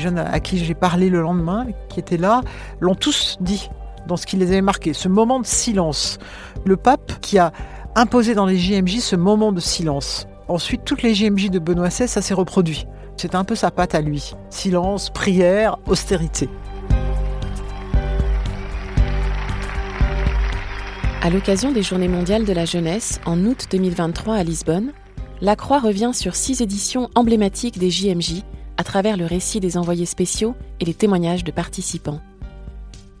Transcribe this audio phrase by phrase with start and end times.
[0.00, 2.42] jeunes à qui j'ai parlé le lendemain, qui étaient là,
[2.80, 3.70] l'ont tous dit
[4.06, 6.18] dans ce qui les avait marqués, ce moment de silence.
[6.64, 7.52] Le pape qui a
[7.94, 10.26] imposé dans les JMJ ce moment de silence.
[10.48, 12.86] Ensuite, toutes les JMJ de Benoît XVI, ça s'est reproduit.
[13.16, 14.32] C'est un peu sa patte à lui.
[14.48, 16.48] Silence, prière, austérité.
[21.22, 24.92] À l'occasion des Journées mondiales de la jeunesse, en août 2023 à Lisbonne,
[25.42, 28.42] la Croix revient sur six éditions emblématiques des JMJ
[28.80, 32.18] à travers le récit des envoyés spéciaux et les témoignages de participants.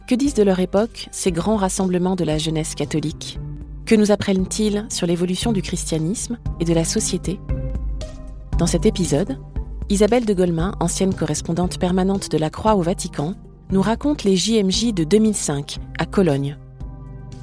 [0.08, 3.38] Que disent de leur époque ces grands rassemblements de la jeunesse catholique?
[3.84, 7.38] Que nous apprennent-ils sur l'évolution du christianisme et de la société?
[8.56, 9.36] Dans cet épisode,
[9.90, 13.34] Isabelle de Golemin, ancienne correspondante permanente de la Croix au Vatican,
[13.70, 16.56] nous raconte les JMJ de 2005 à Cologne.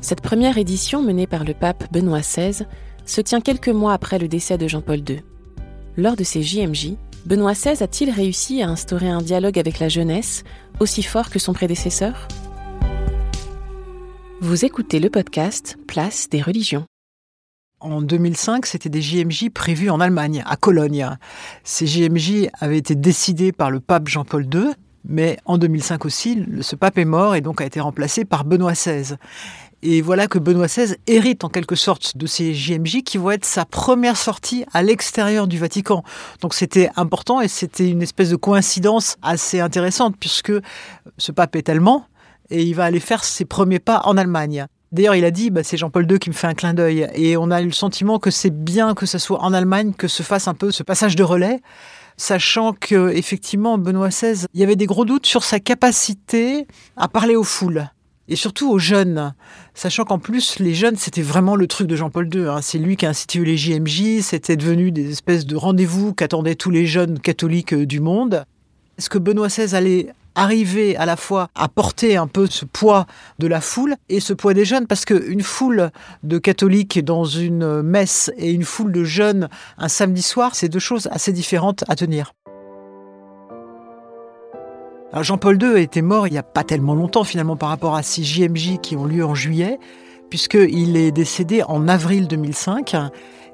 [0.01, 2.65] Cette première édition menée par le pape Benoît XVI
[3.05, 5.21] se tient quelques mois après le décès de Jean-Paul II.
[5.97, 6.95] Lors de ces JMJ,
[7.27, 10.45] Benoît XVI a-t-il réussi à instaurer un dialogue avec la jeunesse
[10.79, 12.29] aussi fort que son prédécesseur?
[14.39, 16.85] Vous écoutez le podcast Place des religions.
[17.81, 21.17] En 2005, c'était des JMJ prévus en Allemagne, à Cologne.
[21.65, 24.71] Ces JMJ avaient été décidés par le pape Jean-Paul II,
[25.03, 28.71] mais en 2005 aussi, ce pape est mort et donc a été remplacé par Benoît
[28.71, 29.15] XVI.
[29.83, 33.45] Et voilà que Benoît XVI hérite en quelque sorte de ces JMJ qui vont être
[33.45, 36.03] sa première sortie à l'extérieur du Vatican.
[36.41, 40.53] Donc c'était important et c'était une espèce de coïncidence assez intéressante puisque
[41.17, 42.05] ce pape est allemand
[42.49, 44.65] et il va aller faire ses premiers pas en Allemagne.
[44.91, 47.09] D'ailleurs, il a dit, bah, c'est Jean-Paul II qui me fait un clin d'œil.
[47.13, 50.07] Et on a eu le sentiment que c'est bien que ce soit en Allemagne que
[50.07, 51.59] se fasse un peu ce passage de relais,
[52.15, 57.09] sachant que effectivement, Benoît XVI, il y avait des gros doutes sur sa capacité à
[57.09, 57.89] parler aux foules
[58.27, 59.33] et surtout aux jeunes,
[59.73, 62.47] sachant qu'en plus les jeunes c'était vraiment le truc de Jean-Paul II.
[62.47, 62.61] Hein.
[62.61, 66.71] C'est lui qui a institué les JMJ, c'était devenu des espèces de rendez-vous qu'attendaient tous
[66.71, 68.45] les jeunes catholiques euh, du monde.
[68.97, 70.07] Est-ce que Benoît XVI allait
[70.37, 73.07] arriver à la fois à porter un peu ce poids
[73.39, 75.91] de la foule et ce poids des jeunes, parce qu'une foule
[76.23, 80.79] de catholiques dans une messe et une foule de jeunes un samedi soir, c'est deux
[80.79, 82.33] choses assez différentes à tenir.
[85.13, 88.23] Jean-Paul II était mort il n'y a pas tellement longtemps finalement par rapport à ces
[88.23, 89.79] JMJ qui ont lieu en juillet,
[90.29, 92.95] puisqu'il est décédé en avril 2005.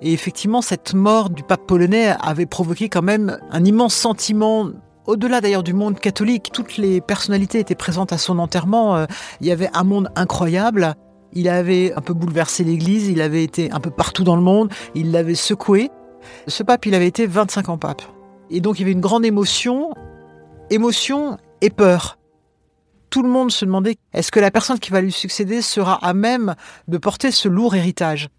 [0.01, 4.69] Et effectivement, cette mort du pape polonais avait provoqué quand même un immense sentiment
[5.05, 8.95] au-delà d'ailleurs du monde catholique, toutes les personnalités étaient présentes à son enterrement.
[8.95, 9.05] Euh,
[9.41, 10.95] il y avait un monde incroyable.
[11.33, 14.71] Il avait un peu bouleversé l'Église, il avait été un peu partout dans le monde,
[14.95, 15.89] il l'avait secoué.
[16.47, 18.03] Ce pape, il avait été 25 ans pape.
[18.49, 19.89] Et donc il y avait une grande émotion,
[20.73, 22.17] émotion et peur.
[23.11, 26.13] Tout le monde se demandait est-ce que la personne qui va lui succéder sera à
[26.13, 26.55] même
[26.87, 28.29] de porter ce lourd héritage?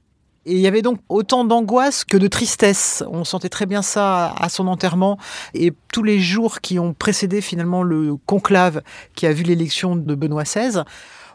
[0.47, 3.05] Et il y avait donc autant d'angoisse que de tristesse.
[3.09, 5.17] On sentait très bien ça à son enterrement.
[5.55, 8.83] Et tous les jours qui ont précédé finalement le conclave
[9.15, 10.83] qui a vu l'élection de Benoît XVI,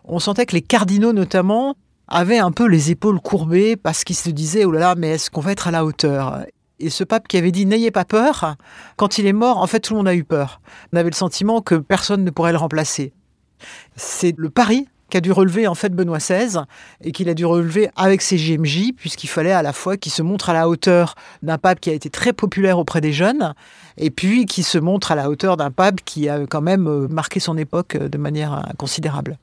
[0.04, 1.76] on sentait que les cardinaux notamment
[2.10, 5.32] avaient un peu les épaules courbées parce qu'ils se disaient oh là là, mais est-ce
[5.32, 6.44] qu'on va être à la hauteur?
[6.80, 8.56] Et ce pape qui avait dit n'ayez pas peur,
[8.96, 10.62] quand il est mort, en fait tout le monde a eu peur.
[10.94, 13.14] On avait le sentiment que personne ne pourrait le remplacer.
[13.96, 16.62] C'est le pari qu'a dû relever en fait Benoît XVI
[17.02, 20.22] et qu'il a dû relever avec ses GMJ puisqu'il fallait à la fois qu'il se
[20.22, 23.54] montre à la hauteur d'un pape qui a été très populaire auprès des jeunes
[23.98, 27.08] et puis qui se montre à la hauteur d'un pape qui a quand même euh,
[27.08, 29.38] marqué son époque de manière euh, considérable.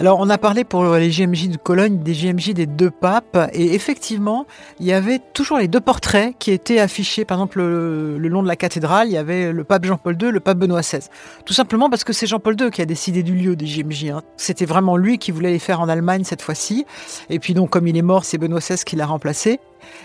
[0.00, 3.74] Alors, on a parlé pour les JMJ de Cologne des JMJ des deux papes, et
[3.74, 4.46] effectivement,
[4.78, 8.46] il y avait toujours les deux portraits qui étaient affichés, par exemple, le, long de
[8.46, 11.08] la cathédrale, il y avait le pape Jean-Paul II, le pape Benoît XVI.
[11.44, 14.04] Tout simplement parce que c'est Jean-Paul II qui a décidé du lieu des JMJ.
[14.10, 14.22] Hein.
[14.36, 16.86] C'était vraiment lui qui voulait les faire en Allemagne cette fois-ci.
[17.28, 19.58] Et puis donc, comme il est mort, c'est Benoît XVI qui l'a remplacé.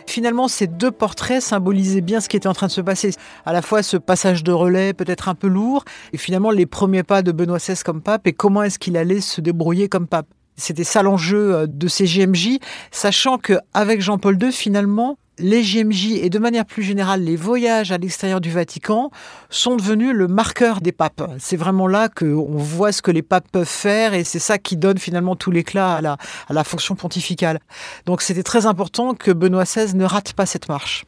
[0.08, 3.12] Finalement, ces deux portraits symbolisaient bien ce qui était en train de se passer.
[3.46, 7.04] À la fois ce passage de relais peut-être un peu lourd, et finalement les premiers
[7.04, 10.28] pas de Benoît XVI comme pape, et comment est-ce qu'il allait se débrouiller comme pape.
[10.56, 12.60] C'était ça l'enjeu euh, de ces GMJ,
[12.92, 17.98] sachant qu'avec Jean-Paul II, finalement, les JMJ et de manière plus générale les voyages à
[17.98, 19.12] l'extérieur du Vatican
[19.50, 21.24] sont devenus le marqueur des papes.
[21.40, 24.78] C'est vraiment là qu'on voit ce que les papes peuvent faire et c'est ça qui
[24.78, 27.60] donne finalement tout l'éclat à la, à la fonction pontificale.
[28.06, 31.06] Donc c'était très important que Benoît XVI ne rate pas cette marche.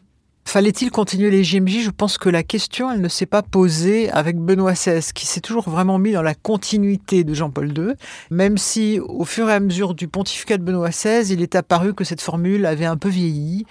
[0.48, 4.38] Fallait-il continuer les JMJ Je pense que la question, elle ne s'est pas posée avec
[4.38, 7.94] Benoît XVI, qui s'est toujours vraiment mis dans la continuité de Jean-Paul II,
[8.30, 11.94] même si au fur et à mesure du pontificat de Benoît XVI, il est apparu
[11.94, 13.66] que cette formule avait un peu vieilli,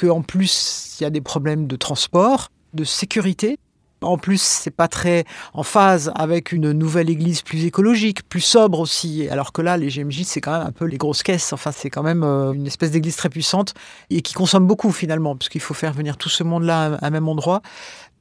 [0.00, 3.58] qu'en plus il y a des problèmes de transport, de sécurité.
[4.02, 8.80] En plus, c'est pas très en phase avec une nouvelle église plus écologique, plus sobre
[8.80, 9.28] aussi.
[9.28, 11.52] Alors que là, les GMJ, c'est quand même un peu les grosses caisses.
[11.52, 13.74] Enfin, c'est quand même euh, une espèce d'église très puissante
[14.08, 17.28] et qui consomme beaucoup finalement, puisqu'il faut faire venir tout ce monde-là à un même
[17.28, 17.60] endroit.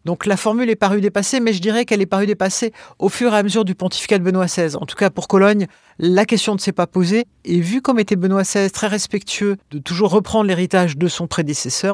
[0.10, 3.32] Donc la formule est parue dépassée, mais je dirais qu'elle est parue dépassée au fur
[3.32, 4.76] et à mesure du pontificat de Benoît XVI.
[4.76, 5.68] En tout cas, pour Cologne,
[6.00, 7.28] la question ne s'est pas posée.
[7.46, 11.94] Et vu comme était Benoît XVI très respectueux de toujours reprendre l'héritage de son prédécesseur,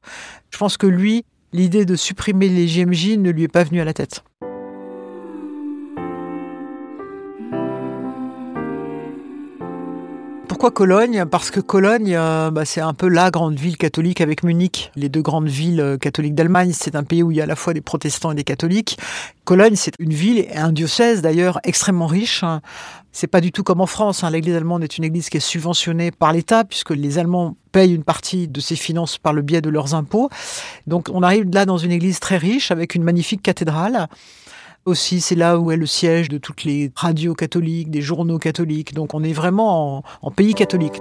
[0.50, 3.84] je pense que lui, l'idée de supprimer les GMJ ne lui est pas venue à
[3.84, 4.24] la tête.
[10.56, 11.26] Pourquoi Cologne?
[11.30, 15.10] Parce que Cologne, euh, bah, c'est un peu la grande ville catholique avec Munich, les
[15.10, 16.72] deux grandes villes euh, catholiques d'Allemagne.
[16.74, 18.98] C'est un pays où il y a à la fois des protestants et des catholiques.
[19.44, 22.46] Cologne, c'est une ville et un diocèse d'ailleurs extrêmement riche.
[23.12, 24.24] C'est pas du tout comme en France.
[24.24, 24.30] Hein.
[24.30, 28.06] L'église allemande est une église qui est subventionnée par l'État puisque les Allemands payent une
[28.06, 30.30] partie de ses finances par le biais de leurs impôts.
[30.88, 34.08] Donc on arrive là dans une église très riche avec une magnifique cathédrale.
[34.86, 38.94] Aussi, c'est là où est le siège de toutes les radios catholiques, des journaux catholiques.
[38.94, 41.00] Donc on est vraiment en, pays catholique.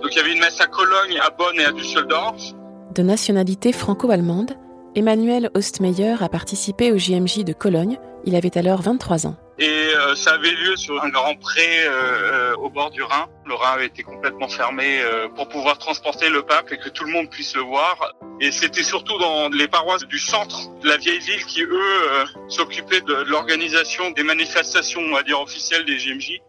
[0.00, 2.54] Donc il y avait une messe à Cologne, à Bonn et à Düsseldorf.
[2.94, 4.52] De nationalité franco-allemande,
[4.94, 7.98] Emmanuel Ostmeyer a participé au JMJ de Cologne.
[8.24, 9.36] Il avait alors 23 ans.
[9.58, 13.26] Et euh, ça avait lieu sur un grand pré euh, euh, au bord du Rhin.
[13.46, 15.00] Le Rhin avait été complètement fermé
[15.36, 18.14] pour pouvoir transporter le pape et que tout le monde puisse le voir.
[18.40, 23.02] Et c'était surtout dans les paroisses du centre de la vieille ville qui, eux, s'occupaient
[23.02, 26.40] de, l'organisation des manifestations, on va dire, officielles des GMJ.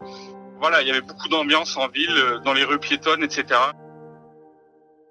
[0.58, 3.60] Voilà, il y avait beaucoup d'ambiance en ville, dans les rues piétonnes, etc.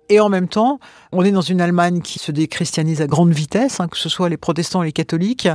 [0.09, 0.79] Et en même temps,
[1.11, 4.29] on est dans une Allemagne qui se déchristianise à grande vitesse, hein, que ce soit
[4.29, 5.47] les protestants et les catholiques,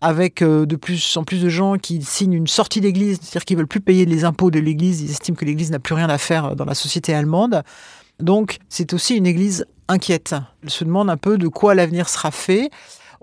[0.00, 3.56] avec euh, de plus en plus de gens qui signent une sortie d'église, c'est-à-dire qu'ils
[3.56, 6.18] veulent plus payer les impôts de l'église, ils estiment que l'église n'a plus rien à
[6.18, 7.62] faire dans la société allemande.
[8.20, 10.34] Donc c'est aussi une église inquiète.
[10.62, 12.70] Elle se demande un peu de quoi l'avenir sera fait.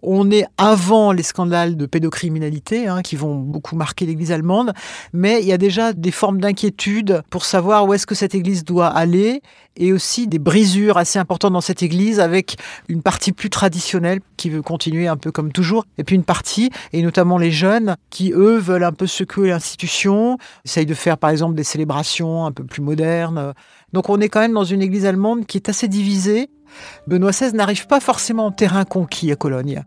[0.01, 4.73] On est avant les scandales de pédocriminalité hein, qui vont beaucoup marquer l'Église allemande,
[5.13, 8.63] mais il y a déjà des formes d'inquiétude pour savoir où est-ce que cette Église
[8.63, 9.41] doit aller
[9.77, 12.57] et aussi des brisures assez importantes dans cette Église avec
[12.87, 16.69] une partie plus traditionnelle qui veut continuer un peu comme toujours et puis une partie,
[16.93, 21.29] et notamment les jeunes, qui eux veulent un peu secouer l'institution, essayent de faire par
[21.29, 23.53] exemple des célébrations un peu plus modernes.
[23.93, 26.49] Donc on est quand même dans une Église allemande qui est assez divisée.
[27.07, 29.83] Benoît XVI n'arrive pas forcément en terrain conquis à Cologne.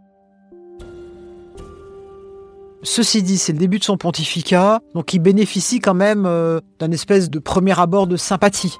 [2.83, 6.93] Ceci dit, c'est le début de son pontificat, donc il bénéficie quand même euh, d'un
[6.93, 8.79] espèce de premier abord de sympathie.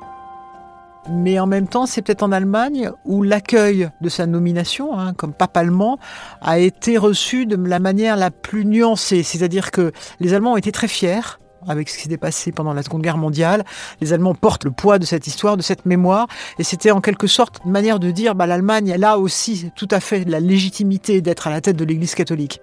[1.11, 5.33] Mais en même temps, c'est peut-être en Allemagne où l'accueil de sa nomination, hein, comme
[5.33, 5.99] pape allemand,
[6.43, 9.23] a été reçu de la manière la plus nuancée.
[9.23, 12.83] C'est-à-dire que les Allemands ont été très fiers avec ce qui s'est passé pendant la
[12.83, 13.65] Seconde Guerre mondiale.
[14.01, 16.27] Les Allemands portent le poids de cette histoire, de cette mémoire,
[16.59, 19.89] et c'était en quelque sorte une manière de dire bah, l'Allemagne, elle a aussi tout
[19.91, 22.61] à fait la légitimité d'être à la tête de l'Église catholique.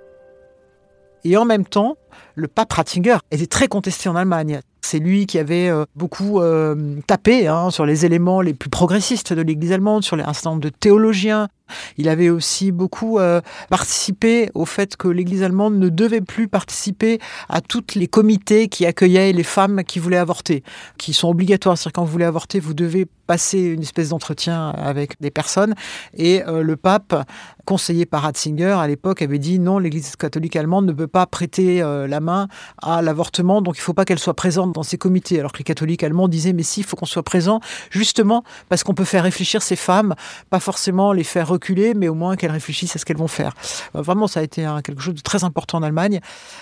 [1.24, 1.97] Et en même temps,
[2.36, 4.62] le pape Ratzinger était très contesté en Allemagne.
[4.88, 6.76] C'est lui qui avait euh, beaucoup euh,
[7.08, 10.69] tapé hein, sur les éléments les plus progressistes de l'Église allemande, sur les certain de
[10.69, 11.48] théologiens.
[11.98, 17.18] Il avait aussi beaucoup euh, participé au fait que l'Église allemande ne devait plus participer
[17.50, 20.64] à tous les comités qui accueillaient les femmes qui voulaient avorter,
[21.00, 21.76] qui sont obligatoires.
[21.76, 25.74] C'est-à-dire quand vous voulez avorter, vous devez passer une espèce d'entretien avec des personnes.
[26.14, 27.28] Et le pape,
[27.66, 31.80] conseillé par Ratzinger à l'époque, avait dit non, l'Église catholique allemande ne peut pas prêter
[31.80, 32.48] la main
[32.83, 35.40] à l'avortement, donc il ne faut pas qu'elle soit présente dans ces comités.
[35.40, 38.84] Alors que les catholiques allemands disaient, mais si, il faut qu'on soit présent, justement parce
[38.84, 40.16] qu'on peut faire réfléchir ces femmes,
[40.50, 43.54] pas forcément les faire reculer, mais au moins qu'elles réfléchissent à ce qu'elles vont faire.
[43.96, 46.20] Euh, vraiment, ça a été quelque chose de très important en Allemagne.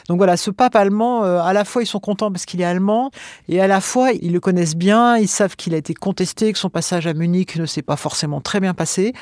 [0.07, 2.65] Donc voilà, ce pape allemand, euh, à la fois ils sont contents parce qu'il est
[2.65, 3.11] allemand,
[3.49, 6.59] et à la fois ils le connaissent bien, ils savent qu'il a été contesté, que
[6.59, 9.13] son passage à Munich ne s'est pas forcément très bien passé.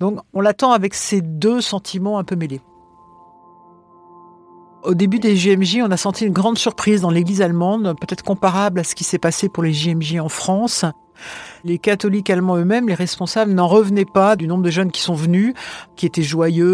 [0.00, 2.60] Donc on l'attend avec ces deux sentiments un peu mêlés.
[4.82, 8.80] Au début des JMJ, on a senti une grande surprise dans l'Église allemande, peut-être comparable
[8.80, 10.86] à ce qui s'est passé pour les JMJ en France.
[11.64, 15.14] Les catholiques allemands eux-mêmes, les responsables, n'en revenaient pas du nombre de jeunes qui sont
[15.14, 15.52] venus,
[15.96, 16.66] qui étaient joyeux,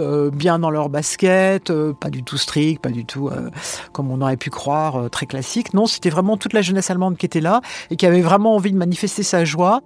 [0.00, 3.50] euh, bien dans leur basket, euh, pas du tout strict, pas du tout euh,
[3.92, 5.74] comme on aurait pu croire, très classique.
[5.74, 7.60] Non, c'était vraiment toute la jeunesse allemande qui était là
[7.90, 9.80] et qui avait vraiment envie de manifester sa joie.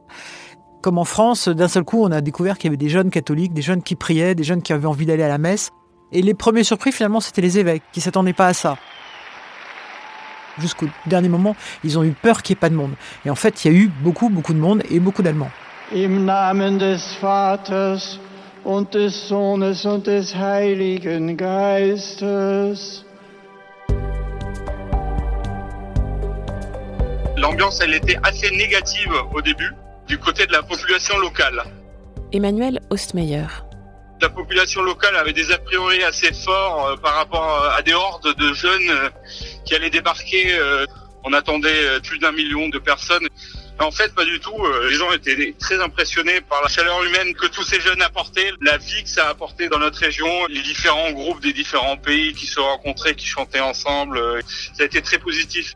[0.82, 3.54] Comme en France, d'un seul coup, on a découvert qu'il y avait des jeunes catholiques,
[3.54, 5.70] des jeunes qui priaient, des jeunes qui avaient envie d'aller à la messe.
[6.12, 8.76] Et les premiers surpris, finalement, c'était les évêques, qui s'attendaient pas à ça.
[10.58, 12.92] Jusqu'au dernier moment, ils ont eu peur qu'il n'y ait pas de monde.
[13.24, 15.50] Et en fait, il y a eu beaucoup, beaucoup de monde et beaucoup d'Allemands.
[15.94, 18.18] Im Namen des Vaters
[18.64, 22.22] und des Sohnes und des Heiligen Geistes.
[27.38, 29.72] L'ambiance, elle était assez négative au début
[30.06, 31.62] du côté de la population locale.
[32.32, 33.46] Emmanuel Ostmeyer.
[34.22, 38.32] La population locale avait des a priori assez forts euh, par rapport à des hordes
[38.36, 39.08] de jeunes euh,
[39.66, 40.54] qui allaient débarquer.
[40.54, 40.86] euh,
[41.24, 43.26] on attendait euh, plus d'un million de personnes.
[43.80, 44.54] En fait, pas du tout.
[44.64, 48.52] Euh, Les gens étaient très impressionnés par la chaleur humaine que tous ces jeunes apportaient,
[48.60, 52.32] la vie que ça a apporté dans notre région, les différents groupes des différents pays
[52.32, 54.18] qui se rencontraient, qui chantaient ensemble.
[54.18, 54.40] Euh,
[54.74, 55.74] Ça a été très positif.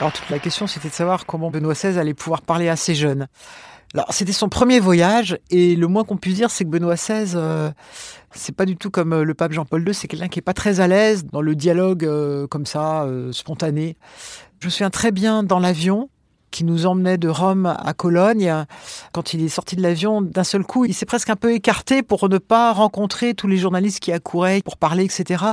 [0.00, 2.94] Alors toute la question, c'était de savoir comment Benoît XVI allait pouvoir parler à ces
[2.94, 3.26] jeunes.
[3.94, 7.32] Alors c'était son premier voyage et le moins qu'on puisse dire, c'est que Benoît XVI,
[7.34, 7.70] euh,
[8.32, 9.92] c'est pas du tout comme euh, le pape Jean-Paul II.
[9.92, 13.32] C'est quelqu'un qui est pas très à l'aise dans le dialogue euh, comme ça, euh,
[13.32, 13.96] spontané.
[14.60, 16.10] Je me souviens très bien dans l'avion
[16.52, 18.64] qui nous emmenait de Rome à Cologne.
[19.12, 22.02] Quand il est sorti de l'avion, d'un seul coup, il s'est presque un peu écarté
[22.02, 25.44] pour ne pas rencontrer tous les journalistes qui accouraient pour parler, etc.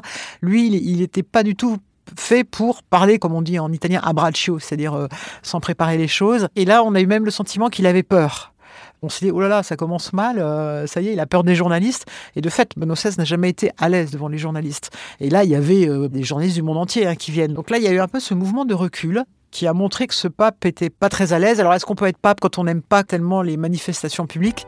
[0.41, 1.79] Lui, il n'était pas du tout
[2.17, 5.07] fait pour parler, comme on dit en italien, a braccio, c'est-à-dire euh,
[5.43, 6.47] sans préparer les choses.
[6.55, 8.53] Et là, on a eu même le sentiment qu'il avait peur.
[9.01, 11.25] On s'est dit, oh là là, ça commence mal, euh, ça y est, il a
[11.25, 12.05] peur des journalistes.
[12.35, 14.89] Et de fait, Benoît XVI n'a jamais été à l'aise devant les journalistes.
[15.19, 17.53] Et là, il y avait euh, des journalistes du monde entier hein, qui viennent.
[17.53, 20.07] Donc là, il y a eu un peu ce mouvement de recul qui a montré
[20.07, 21.59] que ce pape était pas très à l'aise.
[21.59, 24.65] Alors, est-ce qu'on peut être pape quand on n'aime pas tellement les manifestations publiques?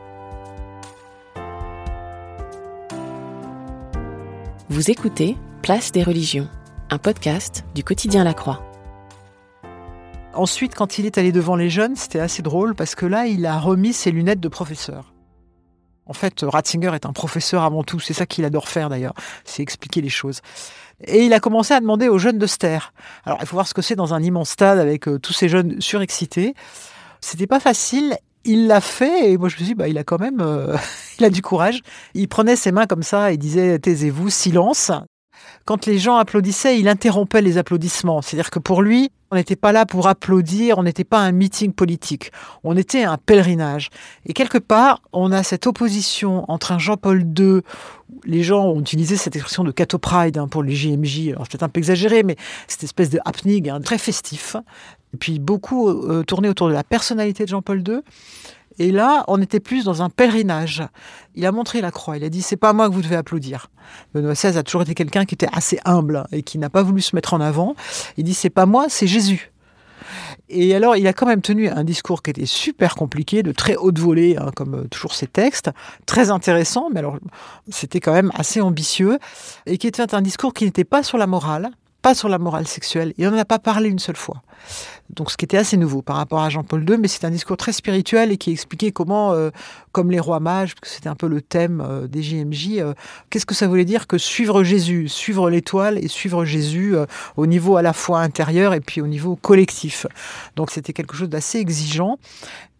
[4.70, 6.48] Vous écoutez Place des religions,
[6.90, 8.62] un podcast du quotidien La Croix.
[10.32, 13.44] Ensuite, quand il est allé devant les jeunes, c'était assez drôle parce que là, il
[13.44, 15.12] a remis ses lunettes de professeur.
[16.06, 18.00] En fait, Ratzinger est un professeur avant tout.
[18.00, 19.12] C'est ça qu'il adore faire d'ailleurs.
[19.44, 20.40] C'est expliquer les choses.
[21.04, 22.94] Et il a commencé à demander aux jeunes de se taire.
[23.24, 25.50] Alors, il faut voir ce que c'est dans un immense stade avec euh, tous ces
[25.50, 26.54] jeunes surexcités.
[27.20, 28.16] C'était pas facile.
[28.44, 30.74] Il l'a fait et moi je me suis dit, bah, il a quand même, euh,
[31.18, 31.82] il a du courage.
[32.14, 34.90] Il prenait ses mains comme ça et disait, taisez-vous, silence.
[35.68, 38.22] Quand les gens applaudissaient, il interrompait les applaudissements.
[38.22, 41.74] C'est-à-dire que pour lui, on n'était pas là pour applaudir, on n'était pas un meeting
[41.74, 42.32] politique,
[42.64, 43.90] on était un pèlerinage.
[44.24, 47.60] Et quelque part, on a cette opposition entre un Jean-Paul II,
[48.24, 51.64] les gens ont utilisé cette expression de Cato Pride hein, pour les JMJ, alors peut-être
[51.64, 54.56] un peu exagéré, mais cette espèce de happening hein, très festif,
[55.12, 58.00] et puis beaucoup euh, tourné autour de la personnalité de Jean-Paul II.
[58.78, 60.82] Et là, on était plus dans un pèlerinage.
[61.34, 62.16] Il a montré la croix.
[62.16, 63.70] Il a dit c'est pas moi que vous devez applaudir.
[64.14, 67.00] Benoît XVI a toujours été quelqu'un qui était assez humble et qui n'a pas voulu
[67.02, 67.74] se mettre en avant.
[68.16, 69.52] Il dit c'est pas moi, c'est Jésus.
[70.48, 73.76] Et alors, il a quand même tenu un discours qui était super compliqué, de très
[73.76, 75.70] haute volée, hein, comme euh, toujours ses textes,
[76.06, 77.18] très intéressant, mais alors
[77.68, 79.18] c'était quand même assez ambitieux,
[79.66, 81.70] et qui était un discours qui n'était pas sur la morale,
[82.14, 84.42] sur la morale sexuelle, on n'en a pas parlé une seule fois.
[85.10, 87.56] Donc, ce qui était assez nouveau par rapport à Jean-Paul II, mais c'est un discours
[87.56, 89.50] très spirituel et qui expliquait comment, euh,
[89.92, 92.92] comme les rois mages, c'était un peu le thème euh, des JMJ, euh,
[93.30, 96.94] qu'est-ce que ça voulait dire que suivre Jésus, suivre l'étoile et suivre Jésus
[97.36, 100.06] au niveau à la fois intérieur et puis au niveau collectif.
[100.56, 102.18] Donc, c'était quelque chose d'assez exigeant.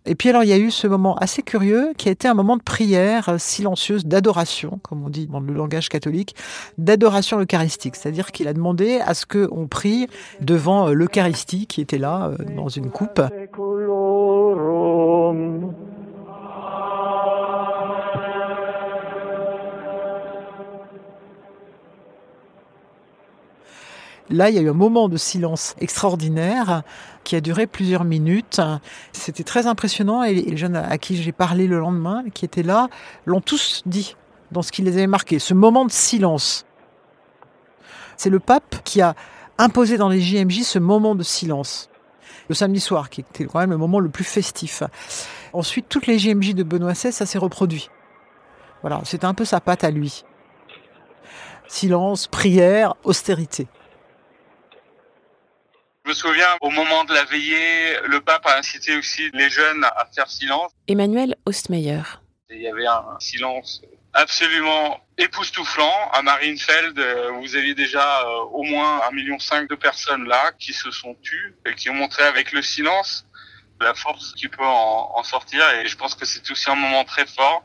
[0.07, 2.35] Et puis alors, il y a eu ce moment assez curieux qui a été un
[2.35, 6.35] moment de prière euh, silencieuse, d'adoration, comme on dit dans le langage catholique,
[6.78, 7.97] d'adoration eucharistique.
[7.97, 10.07] C'est-à-dire qu'il a demandé à ce qu'on prie
[10.40, 13.21] devant euh, l'Eucharistie qui était là, euh, dans une coupe.
[24.30, 26.82] Là, il y a eu un moment de silence extraordinaire
[27.25, 28.61] qui a duré plusieurs minutes.
[29.12, 32.88] C'était très impressionnant et les jeunes à qui j'ai parlé le lendemain, qui étaient là,
[33.25, 34.16] l'ont tous dit
[34.52, 35.38] dans ce qui les avait marqués.
[35.38, 36.66] Ce moment de silence.
[38.16, 39.14] C'est le pape qui a
[39.56, 41.88] imposé dans les JMJ ce moment de silence.
[42.49, 44.82] Le samedi soir, qui était quand même le moment le plus festif.
[45.52, 47.90] Ensuite, toutes les JMJ de Benoît XVI, ça s'est reproduit.
[48.82, 50.25] Voilà, c'était un peu sa patte à lui.
[51.66, 53.68] Silence, prière, austérité.
[56.08, 59.84] Je me souviens, au moment de la veillée, le pape a incité aussi les jeunes
[59.84, 60.72] à faire silence.
[60.86, 62.00] Emmanuel Ostmeyer.
[62.48, 63.82] Il y avait un silence
[64.14, 66.10] absolument époustouflant.
[66.14, 70.52] À Marienfeld, euh, vous aviez déjà euh, au moins un million cinq de personnes là
[70.58, 73.26] qui se sont tues et qui ont montré avec le silence
[73.78, 75.60] la force qui peut en, en sortir.
[75.72, 77.64] Et je pense que c'est aussi un moment très fort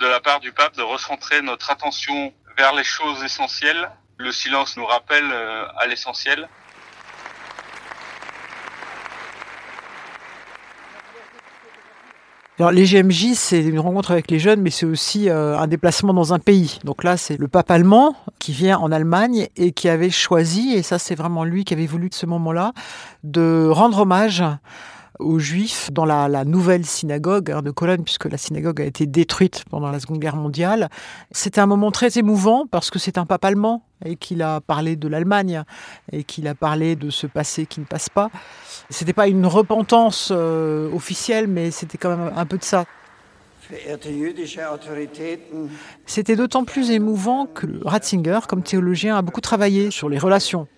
[0.00, 3.88] de la part du pape de recentrer notre attention vers les choses essentielles
[4.18, 5.32] Le silence nous rappelle
[5.78, 6.48] à l'essentiel.
[12.58, 16.14] Alors les GMJ, c'est une rencontre avec les jeunes, mais c'est aussi euh, un déplacement
[16.14, 16.78] dans un pays.
[16.84, 20.82] Donc là, c'est le pape allemand qui vient en Allemagne et qui avait choisi, et
[20.82, 22.72] ça c'est vraiment lui qui avait voulu de ce moment-là,
[23.24, 24.42] de rendre hommage
[25.18, 29.64] aux Juifs dans la, nouvelle synagogue hein, de Cologne, puisque la synagogue a été détruite
[29.70, 30.88] pendant la Seconde Guerre mondiale.
[31.30, 34.96] C'était un moment très émouvant parce que c'est un pape allemand et qu'il a parlé
[34.96, 35.62] de l'Allemagne
[36.12, 38.30] et qu'il a parlé de ce passé qui ne passe pas.
[38.90, 42.84] C'était pas une repentance euh, officielle, mais c'était quand même un peu de ça.
[46.06, 50.68] C'était d'autant plus émouvant que Ratzinger, comme théologien, a beaucoup travaillé sur les relations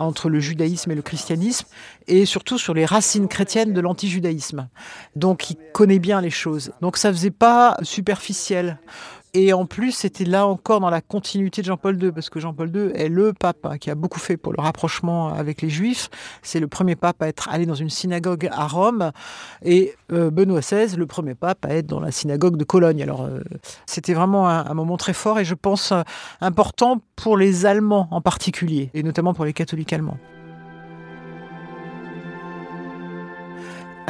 [0.00, 1.66] entre le judaïsme et le christianisme,
[2.06, 4.68] et surtout sur les racines chrétiennes de l'antijudaïsme.
[5.16, 6.72] Donc il connaît bien les choses.
[6.80, 8.78] Donc ça faisait pas superficiel.
[9.32, 12.74] Et en plus, c'était là encore dans la continuité de Jean-Paul II, parce que Jean-Paul
[12.74, 16.10] II est le pape hein, qui a beaucoup fait pour le rapprochement avec les Juifs.
[16.42, 19.12] C'est le premier pape à être allé dans une synagogue à Rome,
[19.64, 23.02] et euh, Benoît XVI, le premier pape à être dans la synagogue de Cologne.
[23.02, 23.40] Alors, euh,
[23.86, 26.02] c'était vraiment un, moment très fort, et je pense euh,
[26.40, 30.18] important pour les Allemands en particulier, et notamment pour les catholiques allemands.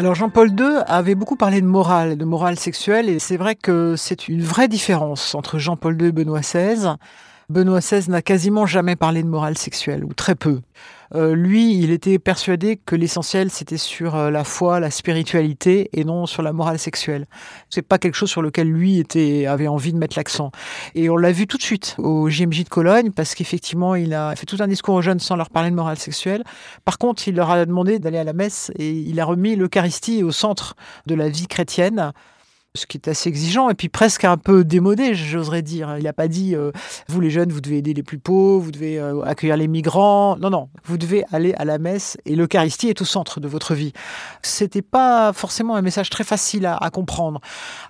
[0.00, 3.96] Alors Jean-Paul II avait beaucoup parlé de morale, de morale sexuelle, et c'est vrai que
[3.98, 6.94] c'est une vraie différence entre Jean-Paul II et Benoît XVI.
[7.50, 10.60] Benoît XVI n'a quasiment jamais parlé de morale sexuelle, ou très peu.
[11.16, 16.04] Euh, lui, il était persuadé que l'essentiel c'était sur euh, la foi, la spiritualité et
[16.04, 17.26] non sur la morale sexuelle.
[17.68, 20.52] C'est pas quelque chose sur lequel lui était avait envie de mettre l'accent.
[20.94, 24.36] Et on l'a vu tout de suite au JMJ de Cologne parce qu'effectivement, il a
[24.36, 26.44] fait tout un discours aux jeunes sans leur parler de morale sexuelle.
[26.84, 30.22] Par contre, il leur a demandé d'aller à la messe et il a remis l'Eucharistie
[30.22, 30.76] au centre
[31.06, 32.12] de la vie chrétienne
[32.76, 35.96] ce qui est assez exigeant et puis presque un peu démodé, j'oserais dire.
[35.98, 36.70] Il n'a pas dit euh,
[37.08, 40.36] vous les jeunes, vous devez aider les plus pauvres, vous devez euh, accueillir les migrants.
[40.36, 43.74] Non, non, vous devez aller à la messe et l'Eucharistie est au centre de votre
[43.74, 43.92] vie.
[44.42, 47.40] C'était pas forcément un message très facile à, comprendre.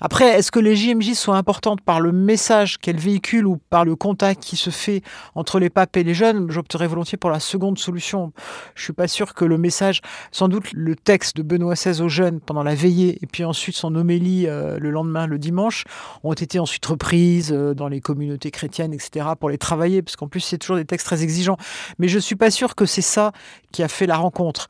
[0.00, 3.96] Après, est-ce que les JMJ sont importantes par le message qu'elles véhiculent ou par le
[3.96, 5.02] contact qui se fait
[5.34, 6.50] entre les papes et les jeunes?
[6.50, 8.32] J'opterais volontiers pour la seconde solution.
[8.74, 10.00] Je suis pas sûr que le message,
[10.32, 13.76] sans doute le texte de Benoît XVI aux jeunes pendant la veillée et puis ensuite
[13.76, 14.46] son homélie.
[14.46, 15.84] Euh, le lendemain, le dimanche,
[16.22, 20.28] ont été ensuite reprises euh, dans les communautés chrétiennes, etc., pour les travailler, parce qu'en
[20.28, 21.56] plus, c'est toujours des textes très exigeants.
[21.98, 23.32] Mais je ne suis pas sûr que c'est ça
[23.72, 24.68] qui a fait la rencontre.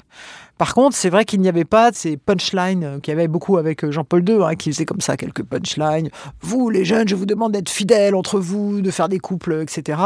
[0.60, 3.56] Par contre, c'est vrai qu'il n'y avait pas ces punchlines euh, qu'il y avait beaucoup
[3.56, 6.10] avec euh, Jean-Paul II, hein, qui faisait comme ça quelques punchlines.
[6.42, 9.98] Vous, les jeunes, je vous demande d'être fidèles entre vous, de faire des couples, etc.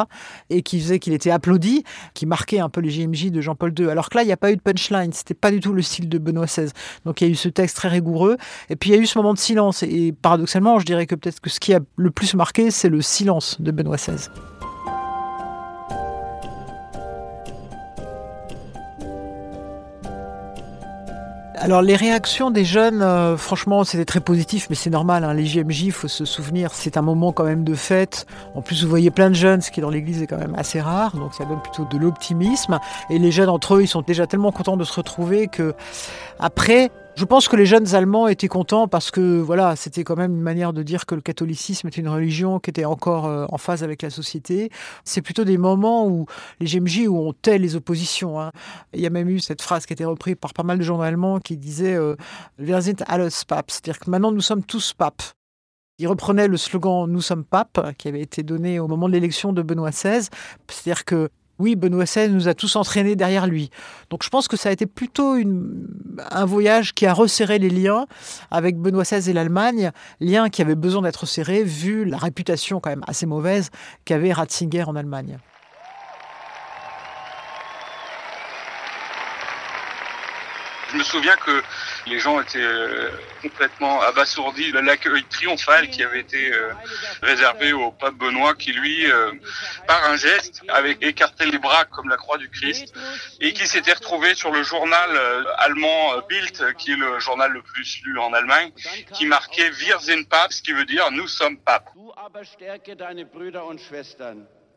[0.50, 1.82] Et qui faisait qu'il était applaudi,
[2.14, 3.88] qui marquait un peu les JMJ de Jean-Paul II.
[3.90, 5.12] Alors que là, il n'y a pas eu de punchline.
[5.12, 6.70] C'était pas du tout le style de Benoît XVI.
[7.04, 8.36] Donc il y a eu ce texte très rigoureux.
[8.70, 9.82] Et puis il y a eu ce moment de silence.
[9.82, 13.02] Et paradoxalement, je dirais que peut-être que ce qui a le plus marqué, c'est le
[13.02, 14.28] silence de Benoît XVI.
[21.64, 25.24] Alors les réactions des jeunes, euh, franchement, c'était très positif, mais c'est normal.
[25.24, 28.26] Hein, les JMJ, il faut se souvenir, c'est un moment quand même de fête.
[28.54, 30.78] En plus, vous voyez plein de jeunes, ce qui dans l'église est quand même assez
[30.78, 32.78] rare, donc ça donne plutôt de l'optimisme.
[33.08, 35.74] Et les jeunes entre eux, ils sont déjà tellement contents de se retrouver que
[36.38, 40.34] après, je pense que les jeunes Allemands étaient contents parce que voilà, c'était quand même
[40.34, 43.58] une manière de dire que le catholicisme était une religion qui était encore euh, en
[43.58, 44.70] phase avec la société.
[45.04, 46.26] C'est plutôt des moments où
[46.58, 48.40] les GMJ où on tait les oppositions.
[48.40, 48.50] Hein.
[48.94, 50.82] Il y a même eu cette phrase qui a été reprise par pas mal de
[50.82, 52.16] gens allemands qui disait euh,
[52.58, 55.22] Wir sind alles Papst, c'est-à-dire que maintenant nous sommes tous papes.
[56.00, 59.52] Il reprenait le slogan Nous sommes papes, qui avait été donné au moment de l'élection
[59.52, 60.28] de Benoît XVI.
[60.66, 63.70] C'est-à-dire que oui, Benoît XVI nous a tous entraînés derrière lui.
[64.10, 65.36] Donc je pense que ça a été plutôt
[66.30, 68.06] un voyage qui a resserré les liens
[68.50, 72.90] avec Benoît XVI et l'Allemagne, liens qui avaient besoin d'être serrés vu la réputation quand
[72.90, 73.70] même assez mauvaise
[74.04, 75.38] qu'avait Ratzinger en Allemagne.
[80.94, 81.60] Je me souviens que
[82.06, 83.10] les gens étaient euh,
[83.42, 86.72] complètement abasourdis de l'accueil triomphal qui avait été euh,
[87.20, 89.32] réservé au pape Benoît qui lui, euh,
[89.88, 92.94] par un geste, avait écarté les bras comme la croix du Christ
[93.40, 95.10] et qui s'était retrouvé sur le journal
[95.58, 98.70] allemand Bild, qui est le journal le plus lu en Allemagne,
[99.14, 101.90] qui marquait Wir sind Papst, qui veut dire nous sommes papes.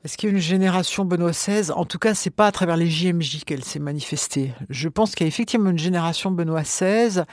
[0.08, 2.89] Est-ce qu'il y a une génération XVI En tout cas, c'est pas à travers les
[2.89, 4.54] JMJ qu'elle s'est manifestée.
[4.70, 7.24] Je pense qu'il y a effectivement une génération XVI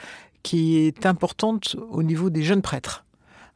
[0.43, 3.05] qui est importante au niveau des jeunes prêtres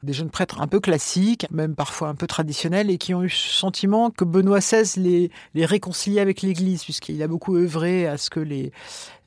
[0.02, 3.30] des jeunes prêtres un peu classiques, même parfois un peu traditionnels, et qui ont eu
[3.30, 8.16] ce sentiment que Benoît XVI les, les réconciliait avec l'Église, puisqu'il a beaucoup œuvré à
[8.18, 8.72] ce que les,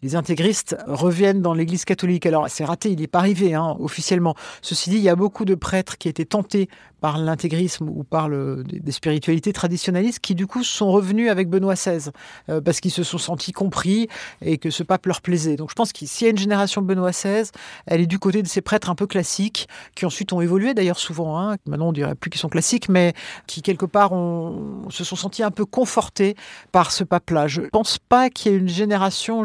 [0.03, 2.27] les intégristes reviennent dans l'Église catholique.
[2.27, 4.35] Alors c'est raté, il n'est pas arrivé hein, officiellement.
[4.61, 6.69] Ceci dit, il y a beaucoup de prêtres qui étaient tentés
[7.03, 11.75] par l'intégrisme ou par le, des spiritualités traditionnalistes qui du coup sont revenus avec Benoît
[11.75, 12.11] XVI
[12.49, 14.09] euh, parce qu'ils se sont sentis compris
[14.41, 15.57] et que ce pape leur plaisait.
[15.57, 17.51] Donc je pense qu'il y a une génération Benoît XVI,
[17.87, 20.99] elle est du côté de ces prêtres un peu classiques qui ensuite ont évolué d'ailleurs
[20.99, 21.41] souvent.
[21.41, 21.57] Hein.
[21.67, 23.15] Maintenant on dirait plus qu'ils sont classiques, mais
[23.49, 26.37] qui quelque part ont, se sont sentis un peu confortés
[26.71, 27.49] par ce pape-là.
[27.49, 29.43] Je pense pas qu'il y ait une génération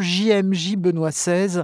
[0.53, 1.63] JMJ Benoît XVI.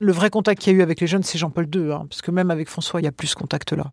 [0.00, 2.22] Le vrai contact qu'il y a eu avec les jeunes, c'est Jean-Paul II, hein, parce
[2.22, 3.92] que même avec François, il y a plus ce contact-là.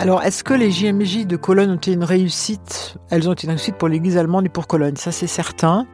[0.00, 2.96] Alors, est-ce que les JMJ de Cologne ont été une réussite?
[3.10, 5.86] Elles ont été une réussite pour l'Église allemande et pour Cologne, ça c'est certain.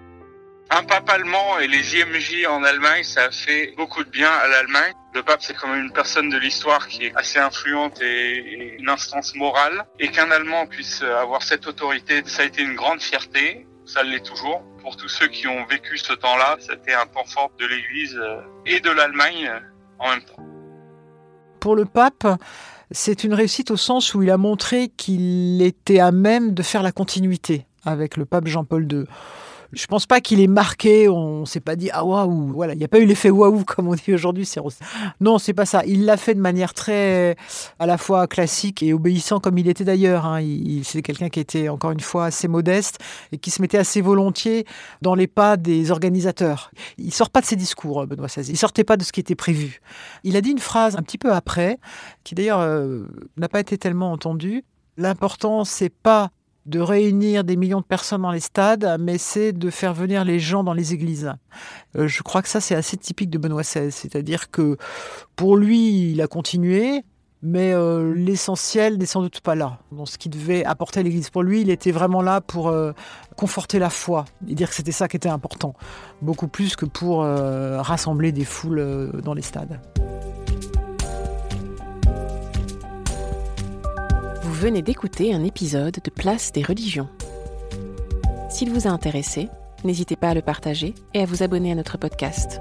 [0.71, 4.49] Un pape allemand et les JMJ en Allemagne, ça a fait beaucoup de bien à
[4.49, 4.95] l'Allemagne.
[5.13, 8.89] Le pape, c'est quand même une personne de l'histoire qui est assez influente et une
[8.89, 9.85] instance morale.
[9.99, 13.67] Et qu'un Allemand puisse avoir cette autorité, ça a été une grande fierté.
[13.87, 14.63] Ça l'est toujours.
[14.83, 18.21] Pour tous ceux qui ont vécu ce temps-là, c'était un temps fort de l'Église
[18.67, 19.51] et de l'Allemagne
[19.99, 20.43] en même temps.
[21.59, 22.27] Pour le pape,
[22.93, 26.83] c'est une réussite au sens où il a montré qu'il était à même de faire
[26.83, 29.05] la continuité avec le pape Jean-Paul II.
[29.73, 32.85] Je pense pas qu'il ait marqué, on s'est pas dit ah waouh, voilà, il n'y
[32.85, 34.51] a pas eu l'effet waouh comme on dit aujourd'hui.
[35.21, 35.83] Non, c'est pas ça.
[35.87, 37.37] Il l'a fait de manière très
[37.79, 40.27] à la fois classique et obéissant comme il était d'ailleurs.
[40.27, 40.41] Hein.
[40.83, 42.99] C'est quelqu'un qui était encore une fois assez modeste
[43.33, 44.67] et qui se mettait assez volontiers
[45.03, 46.71] dans les pas des organisateurs.
[46.99, 48.51] Il sort pas de ses discours, Benoît XVI.
[48.51, 49.81] Il sortait pas de ce qui était prévu.
[50.25, 51.79] Il a dit une phrase un petit peu après,
[52.25, 53.07] qui d'ailleurs euh,
[53.37, 54.65] n'a pas été tellement entendue.
[54.97, 56.31] L'important, c'est pas
[56.67, 60.39] de réunir des millions de personnes dans les stades, mais c'est de faire venir les
[60.39, 61.33] gens dans les églises.
[61.97, 63.91] Euh, je crois que ça, c'est assez typique de Benoît XVI.
[63.91, 64.77] C'est-à-dire que
[65.37, 67.03] pour lui, il a continué,
[67.43, 71.31] mais euh, l'essentiel n'est sans doute pas là, dans ce qui devait apporter à l'Église.
[71.31, 72.93] Pour lui, il était vraiment là pour euh,
[73.37, 75.75] conforter la foi et dire que c'était ça qui était important,
[76.21, 79.81] beaucoup plus que pour rassembler des foules dans les stades.
[84.61, 87.09] Venez d'écouter un épisode de Place des religions.
[88.51, 89.49] S'il vous a intéressé,
[89.85, 92.61] n'hésitez pas à le partager et à vous abonner à notre podcast.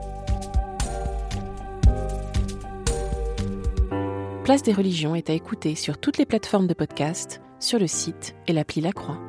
[4.45, 8.33] Place des religions est à écouter sur toutes les plateformes de podcast, sur le site
[8.47, 9.19] et l'appli La Croix.